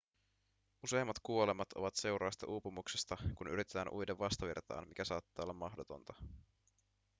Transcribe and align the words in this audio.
useimmat 0.83 1.15
kuolemat 1.23 1.73
ovat 1.75 1.95
seurausta 1.95 2.47
uupumuksesta 2.47 3.17
kun 3.35 3.47
yritetään 3.47 3.93
uida 3.93 4.17
vastavirtaan 4.19 4.87
mikä 4.87 5.03
saattaa 5.03 5.43
olla 5.43 5.53
mahdotonta 5.53 6.13